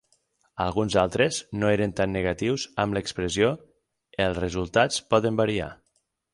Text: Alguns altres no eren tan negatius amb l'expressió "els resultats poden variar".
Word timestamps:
Alguns 0.63 0.95
altres 1.01 1.37
no 1.63 1.69
eren 1.73 1.93
tan 1.99 2.13
negatius 2.15 2.65
amb 2.85 2.99
l'expressió 2.99 3.53
"els 4.27 4.43
resultats 4.47 5.01
poden 5.15 5.41
variar". 5.45 5.73